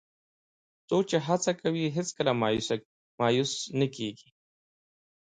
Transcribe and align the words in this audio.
څوک 0.89 1.03
چې 1.09 1.17
هڅه 1.27 1.51
کوي، 1.61 1.85
هیڅکله 1.95 2.31
مایوس 3.19 3.53
نه 3.79 3.87
کېږي. 3.95 4.29